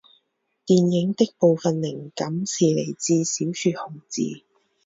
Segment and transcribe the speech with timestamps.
[0.65, 4.23] 电影的部份灵感是来自小说红字。